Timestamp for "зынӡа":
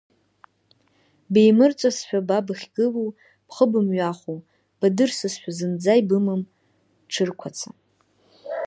5.57-5.93